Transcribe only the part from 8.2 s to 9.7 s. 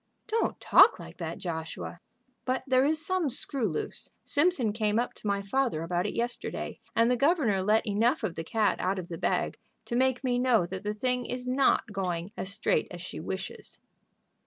of the cat out of the bag